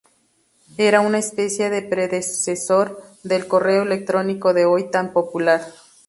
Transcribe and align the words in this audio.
Era 0.79 0.99
una 0.99 1.19
especie 1.19 1.69
de 1.69 1.83
predecesor 1.83 2.99
del 3.21 3.47
correo 3.47 3.83
electrónico 3.83 4.51
de 4.51 4.65
hoy 4.65 4.89
tan 4.89 5.13
popular. 5.13 5.61